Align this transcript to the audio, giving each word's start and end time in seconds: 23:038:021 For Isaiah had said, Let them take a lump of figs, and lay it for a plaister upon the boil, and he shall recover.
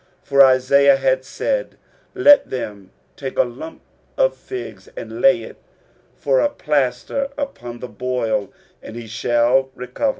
23:038:021 0.23 0.27
For 0.29 0.45
Isaiah 0.45 0.97
had 0.97 1.23
said, 1.23 1.77
Let 2.15 2.49
them 2.49 2.89
take 3.15 3.37
a 3.37 3.43
lump 3.43 3.81
of 4.17 4.35
figs, 4.35 4.87
and 4.97 5.21
lay 5.21 5.43
it 5.43 5.57
for 6.15 6.39
a 6.41 6.49
plaister 6.49 7.29
upon 7.37 7.81
the 7.81 7.87
boil, 7.87 8.51
and 8.81 8.95
he 8.95 9.05
shall 9.05 9.69
recover. 9.75 10.09